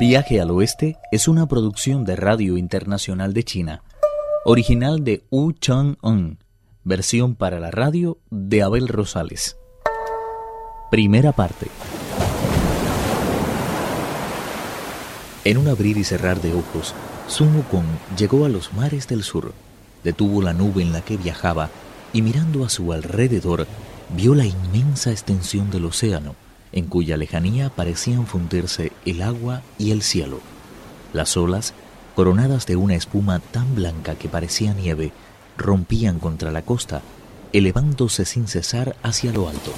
Viaje 0.00 0.40
al 0.40 0.50
Oeste 0.50 0.96
es 1.12 1.28
una 1.28 1.46
producción 1.46 2.06
de 2.06 2.16
Radio 2.16 2.56
Internacional 2.56 3.34
de 3.34 3.44
China, 3.44 3.82
original 4.46 5.04
de 5.04 5.26
Wu 5.30 5.52
Chang-un, 5.52 6.38
versión 6.84 7.34
para 7.34 7.60
la 7.60 7.70
radio 7.70 8.16
de 8.30 8.62
Abel 8.62 8.88
Rosales. 8.88 9.58
Primera 10.90 11.32
parte. 11.32 11.66
En 15.44 15.58
un 15.58 15.68
abrir 15.68 15.98
y 15.98 16.04
cerrar 16.04 16.40
de 16.40 16.54
ojos, 16.54 16.94
Sun 17.26 17.54
Wukong 17.56 18.16
llegó 18.16 18.46
a 18.46 18.48
los 18.48 18.72
mares 18.72 19.06
del 19.06 19.22
sur, 19.22 19.52
detuvo 20.02 20.40
la 20.40 20.54
nube 20.54 20.80
en 20.80 20.94
la 20.94 21.02
que 21.02 21.18
viajaba 21.18 21.68
y 22.14 22.22
mirando 22.22 22.64
a 22.64 22.70
su 22.70 22.94
alrededor 22.94 23.66
vio 24.16 24.34
la 24.34 24.46
inmensa 24.46 25.10
extensión 25.10 25.70
del 25.70 25.84
océano 25.84 26.36
en 26.72 26.86
cuya 26.86 27.16
lejanía 27.16 27.70
parecían 27.70 28.26
fundirse 28.26 28.92
el 29.04 29.22
agua 29.22 29.62
y 29.78 29.90
el 29.90 30.02
cielo. 30.02 30.40
Las 31.12 31.36
olas, 31.36 31.74
coronadas 32.14 32.66
de 32.66 32.76
una 32.76 32.94
espuma 32.94 33.40
tan 33.40 33.74
blanca 33.74 34.14
que 34.14 34.28
parecía 34.28 34.74
nieve, 34.74 35.12
rompían 35.56 36.18
contra 36.18 36.50
la 36.50 36.62
costa, 36.62 37.02
elevándose 37.52 38.24
sin 38.24 38.46
cesar 38.46 38.96
hacia 39.02 39.32
lo 39.32 39.48
alto. 39.48 39.72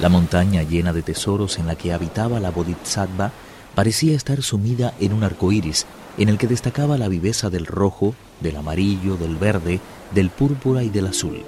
La 0.00 0.08
montaña 0.08 0.62
llena 0.62 0.94
de 0.94 1.02
tesoros 1.02 1.58
en 1.58 1.66
la 1.66 1.76
que 1.76 1.92
habitaba 1.92 2.40
la 2.40 2.50
Bodhisattva 2.50 3.32
parecía 3.74 4.16
estar 4.16 4.42
sumida 4.42 4.94
en 4.98 5.12
un 5.12 5.22
arco 5.24 5.52
iris 5.52 5.86
en 6.18 6.28
el 6.28 6.38
que 6.38 6.46
destacaba 6.46 6.98
la 6.98 7.08
viveza 7.08 7.50
del 7.50 7.66
rojo, 7.66 8.14
del 8.40 8.56
amarillo, 8.56 9.16
del 9.16 9.36
verde, 9.36 9.80
del 10.14 10.30
púrpura 10.30 10.82
y 10.82 10.88
del 10.88 11.06
azul. 11.06 11.42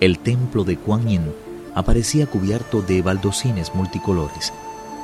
El 0.00 0.18
templo 0.18 0.64
de 0.64 0.76
Kuan 0.76 1.08
Yin 1.08 1.32
aparecía 1.74 2.26
cubierto 2.26 2.82
de 2.82 3.02
baldocines 3.02 3.74
multicolores. 3.74 4.52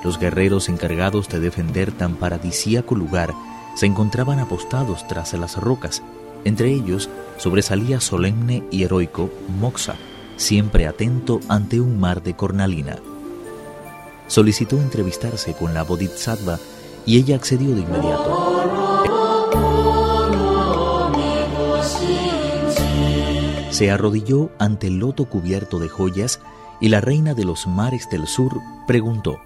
Los 0.02 0.18
guerreros 0.18 0.68
encargados 0.68 1.28
de 1.28 1.40
defender 1.40 1.92
tan 1.92 2.16
paradisíaco 2.16 2.94
lugar 2.94 3.32
se 3.74 3.86
encontraban 3.86 4.38
apostados 4.38 5.06
tras 5.08 5.32
las 5.34 5.56
rocas. 5.56 6.02
Entre 6.44 6.70
ellos 6.70 7.08
sobresalía 7.38 8.00
solemne 8.00 8.62
y 8.70 8.82
heroico 8.84 9.30
Moxa, 9.60 9.96
siempre 10.36 10.86
atento 10.86 11.40
ante 11.48 11.80
un 11.80 11.98
mar 11.98 12.22
de 12.22 12.34
cornalina. 12.34 12.98
Solicitó 14.26 14.76
entrevistarse 14.80 15.54
con 15.54 15.74
la 15.74 15.82
Bodhisattva 15.82 16.58
y 17.06 17.18
ella 17.18 17.36
accedió 17.36 17.74
de 17.74 17.82
inmediato. 17.82 18.83
Se 23.74 23.90
arrodilló 23.90 24.52
ante 24.60 24.86
el 24.86 24.98
loto 25.00 25.24
cubierto 25.24 25.80
de 25.80 25.88
joyas 25.88 26.40
y 26.80 26.90
la 26.90 27.00
reina 27.00 27.34
de 27.34 27.44
los 27.44 27.66
mares 27.66 28.08
del 28.08 28.28
sur 28.28 28.60
preguntó, 28.86 29.40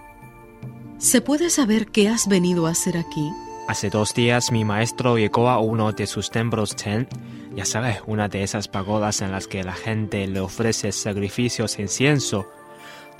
¿Se 0.98 1.22
puede 1.22 1.48
saber 1.48 1.86
qué 1.86 2.10
has 2.10 2.28
venido 2.28 2.66
a 2.66 2.72
hacer 2.72 2.98
aquí? 2.98 3.32
Hace 3.68 3.88
dos 3.88 4.12
días 4.12 4.52
mi 4.52 4.66
maestro 4.66 5.16
llegó 5.16 5.48
a 5.48 5.60
uno 5.60 5.92
de 5.92 6.06
sus 6.06 6.30
templos 6.30 6.76
Chen, 6.76 7.08
ya 7.56 7.64
sabes, 7.64 8.02
una 8.06 8.28
de 8.28 8.42
esas 8.42 8.68
pagodas 8.68 9.22
en 9.22 9.32
las 9.32 9.46
que 9.46 9.64
la 9.64 9.72
gente 9.72 10.26
le 10.26 10.40
ofrece 10.40 10.92
sacrificios 10.92 11.78
incienso. 11.78 12.50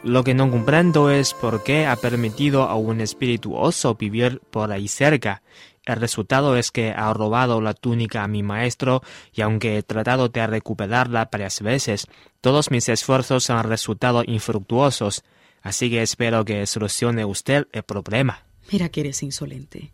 Lo 0.05 0.25
que 0.25 0.35
no 0.35 0.51
comprendo 0.51 1.11
es 1.11 1.33
por 1.33 1.65
qué 1.65 1.87
ha 1.87 1.97
permitido 1.97 2.65
a 2.65 2.75
un 2.75 3.01
espíritu 3.01 3.55
oso 3.57 3.95
vivir 3.95 4.43
por 4.51 4.73
ahí 4.73 4.89
cerca 4.89 5.43
el 5.89 5.97
resultado 5.97 6.57
es 6.57 6.71
que 6.71 6.91
ha 6.91 7.13
robado 7.15 7.63
la 7.63 7.73
túnica 7.73 8.23
a 8.23 8.29
mi 8.29 8.43
maestro 8.43 9.03
y 9.33 9.41
aunque 9.41 9.79
he 9.79 9.83
tratado 9.83 10.29
de 10.29 10.47
recuperarla 10.47 11.29
varias 11.33 11.63
veces, 11.63 12.07
todos 12.43 12.71
mis 12.71 12.89
esfuerzos 12.91 13.49
han 13.49 13.65
resultado 13.65 14.23
infructuosos, 14.27 15.25
así 15.63 15.89
que 15.89 16.03
espero 16.03 16.45
que 16.45 16.67
solucione 16.67 17.25
usted 17.25 17.67
el 17.73 17.83
problema. 17.85 18.45
Mira 18.71 18.91
que 18.91 19.01
eres 19.01 19.23
insolente. 19.23 19.93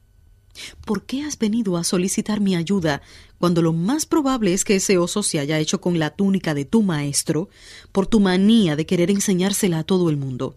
¿Por 0.84 1.04
qué 1.04 1.22
has 1.22 1.38
venido 1.38 1.76
a 1.76 1.84
solicitar 1.84 2.40
mi 2.40 2.56
ayuda 2.56 3.00
cuando 3.38 3.62
lo 3.62 3.72
más 3.72 4.04
probable 4.04 4.52
es 4.52 4.64
que 4.64 4.76
ese 4.76 4.98
oso 4.98 5.22
se 5.22 5.38
haya 5.38 5.60
hecho 5.60 5.80
con 5.80 6.00
la 6.00 6.10
túnica 6.10 6.54
de 6.54 6.64
tu 6.64 6.82
maestro 6.82 7.48
por 7.92 8.08
tu 8.08 8.18
manía 8.18 8.74
de 8.74 8.86
querer 8.86 9.10
enseñársela 9.10 9.80
a 9.80 9.84
todo 9.84 10.10
el 10.10 10.16
mundo? 10.16 10.56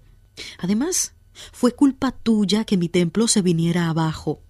Además, 0.58 1.14
fue 1.52 1.74
culpa 1.74 2.12
tuya 2.12 2.66
que 2.66 2.78
mi 2.78 2.90
templo 2.90 3.28
se 3.28 3.44
viniera 3.44 3.90
abajo. 3.90 4.42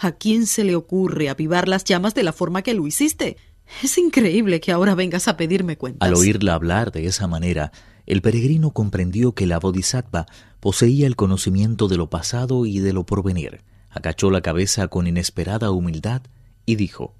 ¿A 0.00 0.12
quién 0.12 0.46
se 0.46 0.62
le 0.62 0.76
ocurre 0.76 1.28
avivar 1.28 1.66
las 1.66 1.82
llamas 1.84 2.14
de 2.14 2.22
la 2.22 2.32
forma 2.32 2.62
que 2.62 2.74
lo 2.74 2.86
hiciste? 2.86 3.36
Es 3.82 3.98
increíble 3.98 4.60
que 4.60 4.72
ahora 4.72 4.94
vengas 4.94 5.28
a 5.28 5.36
pedirme 5.36 5.76
cuentas. 5.76 6.08
Al 6.08 6.14
oírla 6.14 6.54
hablar 6.54 6.92
de 6.92 7.06
esa 7.06 7.26
manera, 7.26 7.72
el 8.06 8.22
peregrino 8.22 8.70
comprendió 8.70 9.32
que 9.32 9.46
la 9.46 9.58
Bodhisattva 9.58 10.26
poseía 10.60 11.06
el 11.06 11.16
conocimiento 11.16 11.88
de 11.88 11.96
lo 11.96 12.08
pasado 12.08 12.64
y 12.64 12.78
de 12.78 12.92
lo 12.92 13.04
porvenir. 13.04 13.62
Acachó 13.90 14.30
la 14.30 14.40
cabeza 14.40 14.88
con 14.88 15.06
inesperada 15.06 15.70
humildad 15.70 16.22
y 16.64 16.76
dijo: 16.76 17.14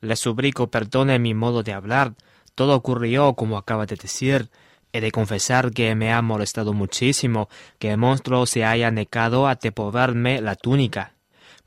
Le 0.00 0.14
suplico 0.16 0.70
perdone 0.70 1.18
mi 1.18 1.34
modo 1.34 1.62
de 1.62 1.72
hablar. 1.72 2.14
Todo 2.54 2.76
ocurrió 2.76 3.34
como 3.34 3.58
acaba 3.58 3.86
de 3.86 3.96
decir. 3.96 4.50
He 4.92 5.00
de 5.00 5.12
confesar 5.12 5.70
que 5.72 5.94
me 5.94 6.12
ha 6.12 6.22
molestado 6.22 6.72
muchísimo 6.72 7.48
que 7.78 7.90
el 7.90 7.98
monstruo 7.98 8.46
se 8.46 8.64
haya 8.64 8.90
negado 8.90 9.46
a 9.46 9.54
devolverme 9.54 10.40
la 10.40 10.56
túnica. 10.56 11.14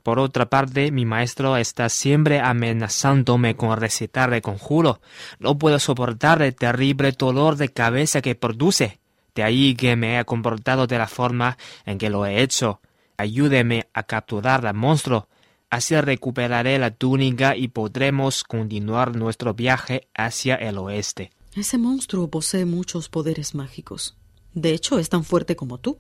Por 0.04 0.20
otra 0.20 0.50
parte, 0.50 0.92
mi 0.92 1.06
maestro 1.06 1.56
está 1.56 1.88
siempre 1.88 2.42
amenazándome 2.42 3.56
con 3.56 3.80
recitar 3.80 4.34
el 4.34 4.42
conjuro. 4.42 5.00
No 5.40 5.58
puedo 5.58 5.80
soportar 5.80 6.42
el 6.42 6.54
terrible 6.54 7.14
dolor 7.14 7.56
de 7.56 7.70
cabeza 7.70 8.22
que 8.22 8.36
produce. 8.36 9.00
De 9.34 9.44
ahí 9.44 9.76
que 9.76 9.96
me 9.96 10.20
he 10.20 10.26
comportado 10.26 10.88
de 10.88 10.98
la 10.98 11.08
forma 11.08 11.58
en 11.86 11.98
que 11.98 12.10
lo 12.10 12.26
he 12.26 12.42
hecho. 12.42 12.82
Ayúdeme 13.16 13.88
a 13.94 14.04
capturar 14.04 14.66
al 14.66 14.76
monstruo. 14.76 15.30
Así 15.70 16.00
recuperaré 16.00 16.78
la 16.78 16.92
túnica 16.92 17.56
y 17.56 17.70
podremos 17.70 18.44
continuar 18.44 19.16
nuestro 19.16 19.54
viaje 19.54 20.10
hacia 20.14 20.56
el 20.56 20.78
oeste. 20.80 21.32
Ese 21.56 21.78
monstruo 21.78 22.30
posee 22.30 22.66
muchos 22.66 23.08
poderes 23.08 23.56
mágicos. 23.56 24.18
De 24.54 24.74
hecho, 24.74 25.00
es 25.00 25.08
tan 25.10 25.24
fuerte 25.24 25.56
como 25.56 25.80
tú. 25.80 26.00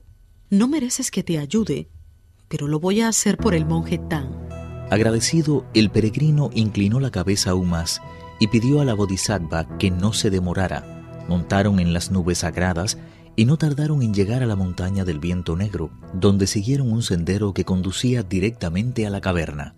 No 0.50 0.68
mereces 0.68 1.09
que 1.09 1.24
te 1.24 1.40
ayude 1.40 1.88
pero 2.53 2.68
lo 2.68 2.80
voy 2.80 3.02
a 3.02 3.08
hacer 3.08 3.38
por 3.38 3.56
el 3.56 3.66
monje 3.66 3.97
Tan. 3.97 4.30
Agradecido, 4.91 5.66
el 5.74 5.90
peregrino 5.90 6.52
inclinó 6.53 7.00
la 7.00 7.09
cabeza 7.09 7.50
aún 7.50 7.68
más 7.68 8.00
y 8.40 8.46
pidió 8.46 8.80
a 8.80 8.86
la 8.86 8.94
Bodhisattva 8.94 9.75
que 9.80 9.90
no 9.90 10.14
se 10.14 10.30
demorara. 10.30 10.86
Montaron 11.28 11.80
en 11.80 11.94
las 11.94 12.12
nubes 12.12 12.38
sagradas 12.38 13.00
y 13.36 13.46
no 13.46 13.58
tardaron 13.58 14.03
en 14.03 14.14
llegar 14.14 14.44
a 14.44 14.46
la 14.46 14.56
montaña 14.56 15.03
del 15.03 15.18
viento 15.18 15.56
negro, 15.56 15.90
donde 16.14 16.46
siguieron 16.46 16.91
un 16.91 17.02
sendero 17.02 17.56
que 17.56 17.66
conducía 17.66 18.22
directamente 18.22 19.08
a 19.08 19.09
la 19.09 19.20
caverna. 19.20 19.74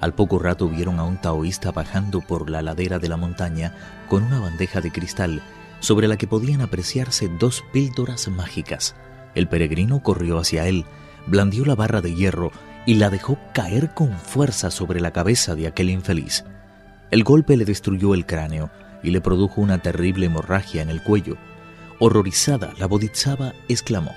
Al 0.00 0.14
poco 0.14 0.38
rato 0.38 0.66
vieron 0.66 1.00
a 1.00 1.04
un 1.04 1.20
taoísta 1.20 1.72
bajando 1.72 2.22
por 2.22 2.48
la 2.48 2.62
ladera 2.62 2.98
de 2.98 3.10
la 3.10 3.18
montaña 3.18 3.76
con 4.08 4.22
una 4.22 4.40
bandeja 4.40 4.80
de 4.80 4.92
cristal 4.92 5.42
sobre 5.80 6.08
la 6.08 6.16
que 6.16 6.26
podían 6.26 6.62
apreciarse 6.62 7.28
dos 7.38 7.62
píldoras 7.70 8.28
mágicas. 8.28 8.96
El 9.34 9.46
peregrino 9.46 10.02
corrió 10.02 10.38
hacia 10.38 10.66
él, 10.66 10.86
blandió 11.26 11.64
la 11.64 11.74
barra 11.74 12.00
de 12.00 12.14
hierro 12.14 12.52
y 12.86 12.94
la 12.94 13.10
dejó 13.10 13.38
caer 13.52 13.92
con 13.94 14.16
fuerza 14.18 14.70
sobre 14.70 15.00
la 15.00 15.12
cabeza 15.12 15.54
de 15.54 15.66
aquel 15.66 15.90
infeliz. 15.90 16.44
El 17.10 17.24
golpe 17.24 17.56
le 17.56 17.64
destruyó 17.64 18.14
el 18.14 18.26
cráneo 18.26 18.70
y 19.02 19.10
le 19.10 19.20
produjo 19.20 19.60
una 19.60 19.82
terrible 19.82 20.26
hemorragia 20.26 20.82
en 20.82 20.90
el 20.90 21.02
cuello. 21.02 21.36
Horrorizada, 21.98 22.72
la 22.78 22.86
Bodhisattva 22.86 23.54
exclamó: 23.68 24.14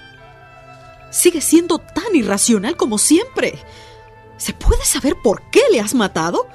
Sigue 1.10 1.42
siendo 1.42 1.80
tan 1.80 2.16
irracional 2.16 2.78
como 2.78 2.98
siempre. 2.98 3.56
¿Se 4.38 4.54
puede 4.54 4.86
saber 4.86 5.16
por 5.24 5.50
qué 5.52 5.62
le 5.72 5.80
has 5.80 5.94
matado? 5.94 6.48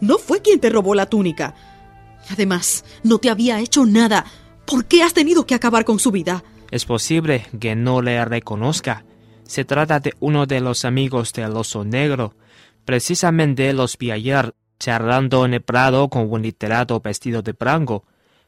No 0.00 0.18
fue 0.18 0.42
quien 0.42 0.60
te 0.60 0.70
robó 0.70 0.94
la 0.94 1.06
túnica. 1.06 1.54
Además, 2.30 2.84
no 3.02 3.18
te 3.18 3.30
había 3.30 3.60
hecho 3.60 3.86
nada. 3.86 4.24
¿Por 4.66 4.84
qué 4.86 5.02
has 5.02 5.14
tenido 5.14 5.46
que 5.46 5.54
acabar 5.54 5.84
con 5.84 5.98
su 5.98 6.10
vida? 6.10 6.44
Es 6.70 6.84
posible 6.84 7.46
que 7.60 7.74
no 7.74 8.02
le 8.02 8.24
reconozca. 8.24 9.04
Se 9.54 9.64
trata 9.64 10.00
de 10.00 10.14
uno 10.18 10.46
de 10.46 10.60
los 10.60 10.84
amigos 10.84 11.32
del 11.32 11.56
oso 11.56 11.84
negro. 11.84 12.34
Precisamente 12.84 13.72
los 13.72 13.96
vi 13.96 14.10
ayer, 14.10 14.52
charlando 14.80 15.44
en 15.44 15.54
el 15.54 15.62
prado 15.62 16.08
con 16.08 16.28
un 16.28 16.42
literato 16.42 16.98
vestido 16.98 17.40
de 17.40 17.52
blanco. 17.52 18.04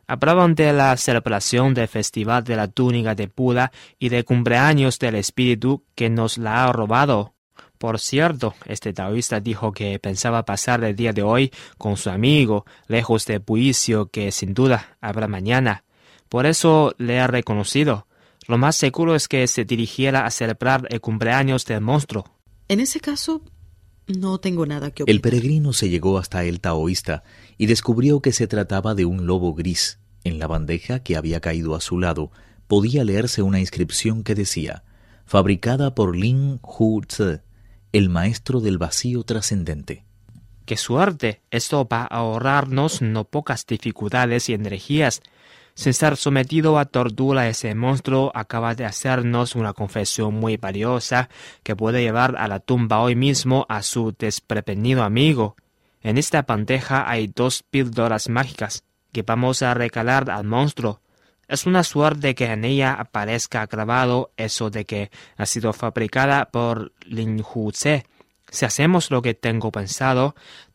Hablaban 0.09 0.57
de 0.57 0.73
la 0.73 0.97
celebración 0.97 1.75
del 1.75 1.87
Festival 1.87 2.43
de 2.43 2.57
la 2.57 2.67
Túnica 2.67 3.15
de 3.15 3.31
Buda 3.33 3.71
y 4.01 4.09
de 4.09 4.25
cumpleaños 4.25 4.99
del 4.99 5.15
espíritu 5.15 5.85
que 5.95 6.11
nos 6.11 6.39
la 6.39 6.65
ha 6.65 6.73
robado. 6.73 7.35
Por 7.79 8.01
cierto, 8.01 8.57
este 8.65 8.93
taoísta 8.93 9.39
dijo 9.39 9.71
que 9.71 10.01
pensaba 10.01 10.45
pasar 10.45 10.83
el 10.83 10.97
día 10.97 11.13
de 11.13 11.23
hoy 11.23 11.53
con 11.79 11.97
su 11.97 12.11
amigo, 12.11 12.67
lejos 12.89 13.27
del 13.27 13.45
juicio 13.47 14.07
que 14.11 14.33
sin 14.33 14.55
duda 14.55 14.97
habrá 15.01 15.29
mañana. 15.29 15.85
Por 16.29 16.47
eso 16.47 16.97
le 16.99 17.21
ha 17.21 17.29
reconocido. 17.29 18.09
Lo 18.49 18.59
más 18.59 18.77
seguro 18.77 19.15
es 19.15 19.29
que 19.29 19.47
se 19.47 19.65
dirigiera 19.65 20.27
a 20.27 20.31
celebrar 20.31 20.87
el 20.91 21.01
cumpleaños 21.01 21.65
del 21.65 21.81
monstruo. 21.81 22.25
En 22.69 22.81
ese 22.81 23.01
caso, 23.01 23.43
no 24.07 24.39
tengo 24.39 24.67
nada 24.67 24.91
que 24.91 25.03
opinar. 25.03 25.15
El 25.15 25.21
peregrino 25.21 25.73
se 25.73 25.89
llegó 25.89 26.19
hasta 26.19 26.45
el 26.45 26.61
taoísta 26.61 27.25
y 27.59 27.67
descubrió 27.67 28.21
que 28.21 28.33
se 28.33 28.47
trataba 28.47 28.95
de 28.95 29.05
un 29.05 29.27
lobo 29.27 29.55
gris, 29.55 29.99
En 30.25 30.39
la 30.39 30.47
bandeja 30.47 31.01
que 31.01 31.17
había 31.17 31.41
caído 31.41 31.75
a 31.75 31.81
su 31.81 31.99
lado 31.99 32.33
podía 32.67 33.05
leerse 33.05 33.43
una 33.43 33.61
inscripción 33.61 34.25
que 34.25 34.35
decía 34.35 34.83
fabricada 35.27 35.95
por 35.95 36.17
Lin 36.17 36.61
Hu 36.63 37.03
Tse, 37.03 37.43
el 37.93 38.09
maestro 38.09 38.61
del 38.61 38.79
vacío 38.79 39.25
trascendente. 39.25 40.05
¡Qué 40.65 40.77
suerte! 40.77 41.43
Esto 41.51 41.87
va 41.87 42.03
a 42.03 42.19
ahorrarnos 42.19 43.03
no 43.03 43.25
pocas 43.25 43.67
dificultades 43.67 44.49
y 44.49 44.55
energías. 44.55 45.21
Ser 45.77 46.17
sometido 46.17 46.79
a 46.79 46.87
tortura, 46.87 47.49
ese 47.49 47.75
monstruo 47.75 48.33
acaba 48.35 48.75
de 48.75 48.87
hacernos 48.87 49.55
una 49.55 49.75
confesión 49.75 50.35
muy 50.35 50.57
valiosa 50.57 51.29
que 51.63 51.77
puede 51.77 52.01
llevar 52.01 52.35
a 52.39 52.49
la 52.49 52.61
tumba 52.61 53.01
hoy 53.01 53.15
mismo 53.15 53.67
a 53.69 53.83
su 53.83 54.15
desprevenido 54.19 55.03
amigo. 55.03 55.55
En 56.01 56.17
esta 56.17 56.43
bandeja 56.43 57.09
hay 57.09 57.27
dos 57.27 57.63
píldoras 57.63 58.31
mágicas 58.31 58.85
que 59.13 59.23
vamos 59.23 59.61
a 59.61 59.75
regalar 59.75 60.31
al 60.31 60.45
monstruo. 60.45 61.03
Es 61.47 61.67
una 61.67 61.85
suerte 61.85 62.35
que 62.35 62.47
en 62.47 62.65
ella 62.65 62.95
aparezca 62.95 63.67
grabado 63.67 64.33
eso 64.39 64.71
de 64.71 64.87
que 64.87 65.11
ha 65.37 65.45
sido 65.45 65.75
fabricada 65.75 66.47
por 66.47 66.95
Lin 67.05 67.45
Hu 67.45 67.71
Tse. 67.71 68.07
Si 68.49 68.65
hacemos 68.65 69.11
lo 69.11 69.21
que 69.21 69.35
tengo 69.35 69.71
pensado, 69.71 70.35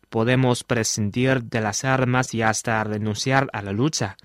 podemos 0.10 0.64
prescindir 0.64 1.44
de 1.44 1.60
las 1.60 1.86
armas 1.86 2.36
y 2.36 2.44
hasta 2.44 2.84
renunciar 2.84 3.50
a 3.52 3.64
la 3.64 3.72
lucha. 3.72 4.16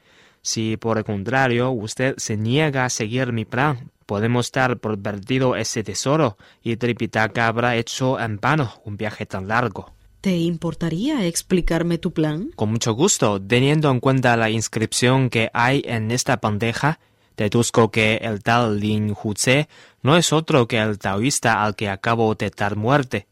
Si 0.46 0.76
por 0.76 0.96
el 0.96 1.02
contrario 1.02 1.72
usted 1.72 2.14
se 2.19 2.37
niega 2.37 2.84
a 2.84 2.88
seguir 2.88 3.32
mi 3.32 3.44
plan, 3.44 3.90
podemos 4.06 4.52
dar 4.52 4.78
por 4.78 4.96
perdido 4.96 5.56
ese 5.56 5.82
tesoro 5.82 6.37
y 6.62 6.76
Tripitaka 6.76 7.48
habrá 7.48 7.75
hecho 7.75 8.20
en 8.20 8.37
vano 8.37 8.81
un 8.84 8.96
viaje 8.96 9.26
tan 9.26 9.48
largo. 9.48 9.93
¿Te 10.20 10.37
importaría 10.37 11.26
explicarme 11.26 11.98
tu 11.98 12.12
plan? 12.12 12.52
Con 12.54 12.70
mucho 12.70 12.93
gusto, 12.93 13.43
teniendo 13.43 13.90
en 13.90 13.98
cuenta 13.98 14.37
la 14.37 14.48
inscripción 14.48 15.31
que 15.31 15.50
hay 15.52 15.82
en 15.84 16.12
esta 16.12 16.37
bandeja, 16.37 17.00
deduzco 17.37 17.90
que 17.90 18.19
el 18.22 18.44
tal 18.44 18.78
Lin 18.78 19.16
Hutse 19.20 19.69
no 20.02 20.16
es 20.16 20.32
otro 20.32 20.69
que 20.69 20.78
el 20.78 21.00
taoísta 21.00 21.64
al 21.64 21.75
que 21.75 21.88
acabo 21.88 22.37
de 22.37 22.52
dar 22.56 22.76
muerte. 22.76 23.26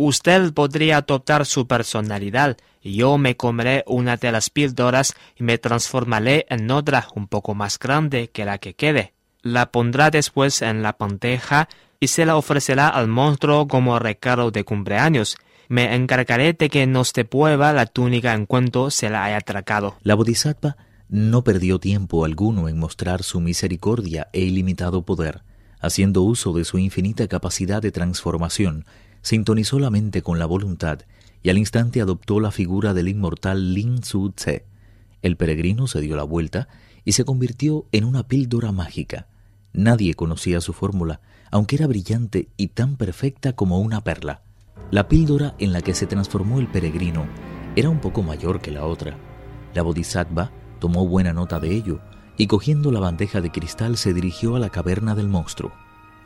Usted 0.00 0.52
podría 0.52 0.98
adoptar 0.98 1.44
su 1.44 1.66
personalidad 1.66 2.56
y 2.80 2.94
yo 2.94 3.18
me 3.18 3.36
comeré 3.36 3.82
una 3.88 4.16
de 4.16 4.30
las 4.30 4.48
píldoras 4.48 5.14
y 5.36 5.42
me 5.42 5.58
transformaré 5.58 6.46
en 6.50 6.70
otra 6.70 7.08
un 7.16 7.26
poco 7.26 7.56
más 7.56 7.80
grande 7.80 8.30
que 8.30 8.44
la 8.44 8.58
que 8.58 8.74
quede. 8.74 9.12
La 9.42 9.72
pondrá 9.72 10.12
después 10.12 10.62
en 10.62 10.84
la 10.84 10.94
bandeja 10.96 11.68
y 11.98 12.06
se 12.06 12.26
la 12.26 12.36
ofrecerá 12.36 12.86
al 12.86 13.08
monstruo 13.08 13.66
como 13.66 13.98
regalo 13.98 14.52
de 14.52 14.62
cumpleaños. 14.62 15.36
Me 15.66 15.92
encargaré 15.96 16.52
de 16.52 16.70
que 16.70 16.86
nos 16.86 17.12
devuelva 17.12 17.72
la 17.72 17.86
túnica 17.86 18.34
en 18.34 18.46
cuanto 18.46 18.92
se 18.92 19.10
la 19.10 19.24
haya 19.24 19.38
atracado. 19.38 19.96
La 20.04 20.14
Bodhisattva 20.14 20.76
no 21.08 21.42
perdió 21.42 21.80
tiempo 21.80 22.24
alguno 22.24 22.68
en 22.68 22.78
mostrar 22.78 23.24
su 23.24 23.40
misericordia 23.40 24.28
e 24.32 24.42
ilimitado 24.42 25.02
poder, 25.02 25.42
haciendo 25.80 26.22
uso 26.22 26.52
de 26.52 26.64
su 26.64 26.78
infinita 26.78 27.26
capacidad 27.26 27.82
de 27.82 27.90
transformación 27.90 28.84
sintonizó 29.22 29.78
la 29.78 29.90
mente 29.90 30.22
con 30.22 30.38
la 30.38 30.46
voluntad 30.46 31.00
y 31.42 31.50
al 31.50 31.58
instante 31.58 32.00
adoptó 32.00 32.40
la 32.40 32.50
figura 32.50 32.94
del 32.94 33.08
inmortal 33.08 33.74
Lin 33.74 34.02
Su 34.02 34.30
Tse. 34.30 34.64
El 35.22 35.36
peregrino 35.36 35.86
se 35.86 36.00
dio 36.00 36.16
la 36.16 36.24
vuelta 36.24 36.68
y 37.04 37.12
se 37.12 37.24
convirtió 37.24 37.86
en 37.92 38.04
una 38.04 38.26
píldora 38.26 38.72
mágica. 38.72 39.26
Nadie 39.72 40.14
conocía 40.14 40.60
su 40.60 40.72
fórmula, 40.72 41.20
aunque 41.50 41.76
era 41.76 41.86
brillante 41.86 42.48
y 42.56 42.68
tan 42.68 42.96
perfecta 42.96 43.54
como 43.54 43.78
una 43.78 44.02
perla. 44.02 44.42
La 44.90 45.08
píldora 45.08 45.54
en 45.58 45.72
la 45.72 45.82
que 45.82 45.94
se 45.94 46.06
transformó 46.06 46.58
el 46.58 46.68
peregrino 46.68 47.26
era 47.76 47.90
un 47.90 48.00
poco 48.00 48.22
mayor 48.22 48.60
que 48.60 48.70
la 48.70 48.84
otra. 48.84 49.16
La 49.74 49.82
bodhisattva 49.82 50.50
tomó 50.80 51.06
buena 51.06 51.32
nota 51.32 51.60
de 51.60 51.74
ello 51.74 52.00
y 52.36 52.46
cogiendo 52.46 52.92
la 52.92 53.00
bandeja 53.00 53.40
de 53.40 53.50
cristal 53.50 53.96
se 53.96 54.14
dirigió 54.14 54.56
a 54.56 54.58
la 54.58 54.70
caverna 54.70 55.14
del 55.14 55.28
monstruo. 55.28 55.72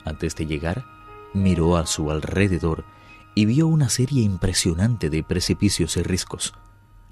Antes 0.05 0.37
de 0.37 0.47
llegar, 0.47 0.85
miró 1.35 1.77
a 1.77 1.87
su 1.87 2.11
alrededor 2.11 2.85
y 3.35 3.47
vio 3.47 3.67
una 3.67 3.89
serie 3.89 4.23
impresionante 4.23 5.11
de 5.11 5.23
precipicios 5.23 5.97
y 5.97 6.03
riscos. 6.03 6.55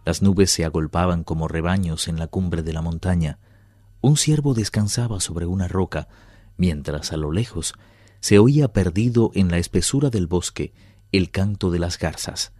Las 0.05 0.23
nubes 0.23 0.51
se 0.51 0.65
agolpaban 0.65 1.25
como 1.25 1.49
rebaños 1.49 2.09
en 2.09 2.19
la 2.19 2.27
cumbre 2.27 2.63
de 2.63 2.73
la 2.73 2.83
montaña. 2.83 3.39
Un 4.01 4.17
ciervo 4.17 4.55
descansaba 4.55 5.21
sobre 5.21 5.47
una 5.47 5.69
roca, 5.69 6.09
mientras 6.57 7.13
a 7.13 7.17
lo 7.17 7.33
lejos 7.33 7.75
se 8.21 8.39
oía 8.39 8.69
perdido 8.73 9.31
en 9.35 9.51
la 9.51 9.59
espesura 9.59 10.11
del 10.11 10.27
bosque 10.27 10.73
el 11.13 11.31
canto 11.31 11.71
de 11.71 11.79
las 11.79 11.99
garzas. 11.99 12.53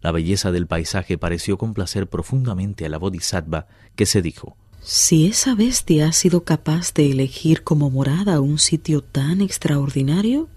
La 0.00 0.12
belleza 0.12 0.52
del 0.52 0.66
paisaje 0.66 1.16
pareció 1.16 1.56
complacer 1.56 2.08
profundamente 2.08 2.84
a 2.84 2.88
la 2.88 2.98
bodhisattva, 2.98 3.66
que 3.96 4.06
se 4.06 4.20
dijo 4.20 4.56
Si 4.82 5.26
esa 5.26 5.54
bestia 5.54 6.08
ha 6.08 6.12
sido 6.12 6.44
capaz 6.44 6.92
de 6.92 7.10
elegir 7.10 7.62
como 7.62 7.90
morada 7.90 8.40
un 8.40 8.58
sitio 8.58 9.02
tan 9.02 9.40
extraordinario, 9.40 10.48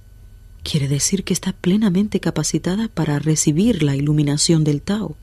quiere 0.70 0.90
decir 0.90 1.24
que 1.24 1.32
está 1.32 1.54
plenamente 1.54 2.20
capacitada 2.20 2.90
para 2.90 3.20
recibir 3.20 3.84
la 3.84 3.96
iluminación 3.96 4.66
del 4.66 4.82
Tao. 4.82 5.16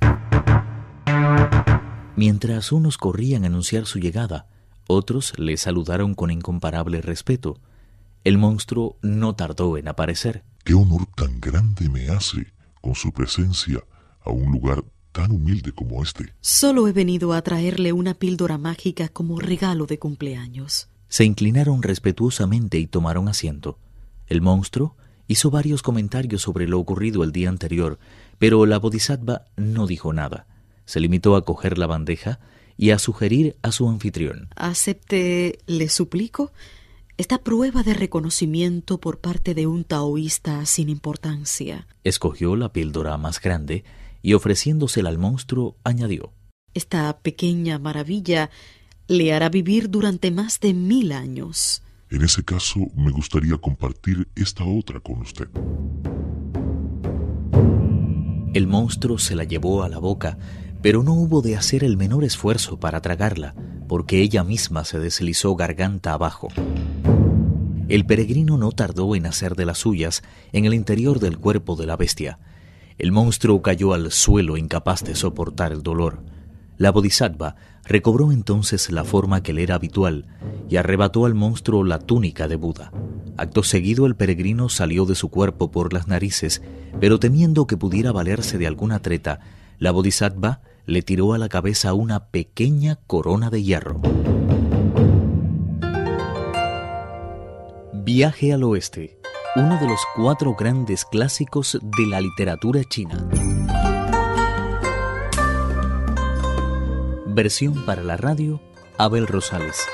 Mientras 2.16 2.72
unos 2.72 2.96
corrían 2.96 3.44
a 3.44 3.48
anunciar 3.48 3.84
su 3.84 3.98
llegada, 3.98 4.46
otros 4.86 5.38
le 5.38 5.58
saludaron 5.58 6.14
con 6.14 6.30
incomparable 6.30 7.02
respeto. 7.02 7.60
El 8.22 8.38
monstruo 8.38 8.96
no 9.02 9.34
tardó 9.34 9.76
en 9.76 9.88
aparecer. 9.88 10.44
Qué 10.64 10.72
honor 10.72 11.06
tan 11.14 11.40
grande 11.40 11.90
me 11.90 12.08
hace 12.08 12.46
con 12.80 12.94
su 12.94 13.12
presencia 13.12 13.84
a 14.24 14.30
un 14.30 14.50
lugar 14.50 14.82
tan 15.12 15.30
humilde 15.30 15.72
como 15.72 16.02
este. 16.02 16.32
Solo 16.40 16.88
he 16.88 16.92
venido 16.92 17.34
a 17.34 17.42
traerle 17.42 17.92
una 17.92 18.14
píldora 18.14 18.56
mágica 18.56 19.08
como 19.10 19.38
regalo 19.38 19.84
de 19.84 19.98
cumpleaños. 19.98 20.88
Se 21.08 21.24
inclinaron 21.26 21.82
respetuosamente 21.82 22.78
y 22.78 22.86
tomaron 22.86 23.28
asiento. 23.28 23.78
El 24.26 24.40
monstruo 24.40 24.96
hizo 25.28 25.50
varios 25.50 25.82
comentarios 25.82 26.42
sobre 26.42 26.68
lo 26.68 26.78
ocurrido 26.78 27.24
el 27.24 27.32
día 27.32 27.48
anterior, 27.48 27.98
pero 28.38 28.66
la 28.66 28.78
bodhisattva 28.78 29.46
no 29.56 29.86
dijo 29.86 30.12
nada. 30.12 30.46
Se 30.84 31.00
limitó 31.00 31.36
a 31.36 31.44
coger 31.44 31.78
la 31.78 31.86
bandeja 31.86 32.40
y 32.76 32.90
a 32.90 32.98
sugerir 32.98 33.56
a 33.62 33.72
su 33.72 33.88
anfitrión. 33.88 34.48
Acepte, 34.56 35.58
le 35.66 35.88
suplico, 35.88 36.52
esta 37.16 37.38
prueba 37.38 37.82
de 37.82 37.94
reconocimiento 37.94 38.98
por 38.98 39.20
parte 39.20 39.54
de 39.54 39.66
un 39.66 39.84
taoísta 39.84 40.66
sin 40.66 40.88
importancia. 40.88 41.86
Escogió 42.02 42.56
la 42.56 42.72
píldora 42.72 43.16
más 43.16 43.40
grande 43.40 43.84
y 44.20 44.34
ofreciéndosela 44.34 45.10
al 45.10 45.18
monstruo 45.18 45.76
añadió. 45.84 46.32
Esta 46.74 47.16
pequeña 47.18 47.78
maravilla 47.78 48.50
le 49.06 49.32
hará 49.32 49.48
vivir 49.48 49.90
durante 49.90 50.30
más 50.30 50.58
de 50.58 50.74
mil 50.74 51.12
años. 51.12 51.82
En 52.10 52.22
ese 52.22 52.44
caso, 52.44 52.80
me 52.94 53.10
gustaría 53.10 53.56
compartir 53.58 54.28
esta 54.34 54.64
otra 54.64 55.00
con 55.00 55.20
usted. 55.20 55.48
El 58.52 58.66
monstruo 58.66 59.18
se 59.18 59.34
la 59.34 59.44
llevó 59.44 59.82
a 59.82 59.88
la 59.88 59.98
boca, 59.98 60.38
pero 60.80 61.02
no 61.02 61.14
hubo 61.14 61.42
de 61.42 61.56
hacer 61.56 61.82
el 61.82 61.96
menor 61.96 62.24
esfuerzo 62.24 62.78
para 62.78 63.00
tragarla, 63.00 63.54
porque 63.88 64.20
ella 64.20 64.44
misma 64.44 64.84
se 64.84 64.98
deslizó 64.98 65.56
garganta 65.56 66.12
abajo. 66.12 66.48
El 67.88 68.06
peregrino 68.06 68.56
no 68.56 68.70
tardó 68.70 69.14
en 69.16 69.26
hacer 69.26 69.56
de 69.56 69.66
las 69.66 69.78
suyas 69.78 70.22
en 70.52 70.64
el 70.64 70.74
interior 70.74 71.20
del 71.20 71.38
cuerpo 71.38 71.74
de 71.76 71.86
la 71.86 71.96
bestia. 71.96 72.38
El 72.96 73.12
monstruo 73.12 73.60
cayó 73.60 73.92
al 73.92 74.12
suelo 74.12 74.56
incapaz 74.56 75.02
de 75.02 75.14
soportar 75.14 75.72
el 75.72 75.82
dolor. 75.82 76.22
La 76.78 76.92
bodhisattva 76.92 77.56
recobró 77.86 78.32
entonces 78.32 78.90
la 78.90 79.04
forma 79.04 79.42
que 79.42 79.52
le 79.52 79.62
era 79.62 79.74
habitual 79.74 80.26
y 80.68 80.76
arrebató 80.76 81.26
al 81.26 81.34
monstruo 81.34 81.84
la 81.84 81.98
túnica 81.98 82.48
de 82.48 82.56
Buda. 82.56 82.92
Acto 83.36 83.62
seguido 83.62 84.06
el 84.06 84.16
peregrino 84.16 84.68
salió 84.68 85.06
de 85.06 85.14
su 85.14 85.28
cuerpo 85.28 85.70
por 85.70 85.92
las 85.92 86.08
narices, 86.08 86.62
pero 87.00 87.18
temiendo 87.18 87.66
que 87.66 87.76
pudiera 87.76 88.12
valerse 88.12 88.58
de 88.58 88.66
alguna 88.66 89.00
treta, 89.00 89.40
la 89.78 89.90
bodhisattva 89.90 90.62
le 90.86 91.02
tiró 91.02 91.32
a 91.32 91.38
la 91.38 91.48
cabeza 91.48 91.94
una 91.94 92.26
pequeña 92.26 92.96
corona 93.06 93.50
de 93.50 93.62
hierro. 93.62 94.00
Viaje 97.92 98.52
al 98.52 98.62
oeste, 98.64 99.18
uno 99.56 99.78
de 99.78 99.88
los 99.88 100.00
cuatro 100.14 100.54
grandes 100.54 101.04
clásicos 101.04 101.78
de 101.82 102.06
la 102.06 102.20
literatura 102.20 102.84
china. 102.84 103.28
Versión 107.34 107.84
para 107.84 108.04
la 108.04 108.16
radio, 108.16 108.60
Abel 108.96 109.26
Rosales. 109.26 109.84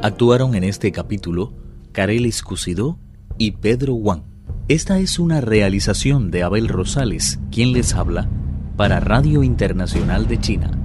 Actuaron 0.00 0.54
en 0.54 0.62
este 0.62 0.92
capítulo 0.92 1.52
Carelis 1.90 2.42
Cusidó 2.42 3.00
y 3.36 3.50
Pedro 3.50 3.94
Wang. 3.94 4.22
Esta 4.68 5.00
es 5.00 5.18
una 5.18 5.40
realización 5.40 6.30
de 6.30 6.44
Abel 6.44 6.68
Rosales, 6.68 7.40
quien 7.50 7.72
les 7.72 7.94
habla, 7.94 8.28
para 8.76 9.00
Radio 9.00 9.42
Internacional 9.42 10.28
de 10.28 10.38
China. 10.38 10.75